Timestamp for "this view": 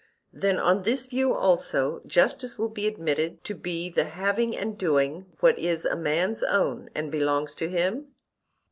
0.81-1.35